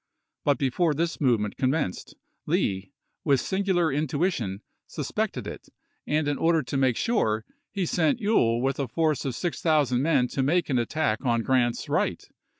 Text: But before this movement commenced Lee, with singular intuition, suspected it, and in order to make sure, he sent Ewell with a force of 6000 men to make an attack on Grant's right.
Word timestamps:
But 0.43 0.57
before 0.57 0.95
this 0.95 1.21
movement 1.21 1.57
commenced 1.57 2.15
Lee, 2.47 2.91
with 3.23 3.39
singular 3.39 3.93
intuition, 3.93 4.63
suspected 4.87 5.45
it, 5.45 5.69
and 6.07 6.27
in 6.27 6.39
order 6.39 6.63
to 6.63 6.75
make 6.75 6.97
sure, 6.97 7.45
he 7.71 7.85
sent 7.85 8.19
Ewell 8.19 8.63
with 8.63 8.79
a 8.79 8.87
force 8.87 9.25
of 9.25 9.35
6000 9.35 10.01
men 10.01 10.27
to 10.29 10.41
make 10.41 10.71
an 10.71 10.79
attack 10.79 11.23
on 11.23 11.43
Grant's 11.43 11.87
right. 11.87 12.27